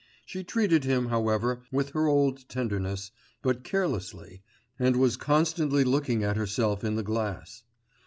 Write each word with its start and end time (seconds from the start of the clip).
She 0.25 0.43
treated 0.43 0.83
him, 0.83 1.09
however, 1.09 1.61
with 1.71 1.91
her 1.91 2.07
old 2.07 2.49
tenderness, 2.49 3.11
but 3.43 3.63
carelessly, 3.63 4.41
and 4.79 4.95
was 4.95 5.15
constantly 5.15 5.83
looking 5.83 6.23
at 6.23 6.37
herself 6.37 6.83
in 6.83 6.95
the 6.95 7.03
glass. 7.03 7.61